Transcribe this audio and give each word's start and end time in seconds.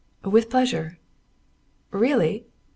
"With 0.23 0.49
pleasure." 0.49 0.97
"Really?" 1.91 2.47